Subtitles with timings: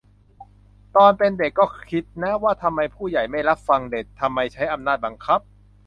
[0.95, 5.39] ตอนเป็นเด็กก็คิดนะ ว่าทำไมผู้ใหญ่ไม่รับฟังเด็ก ทำไมใช้อำนาจบังคับ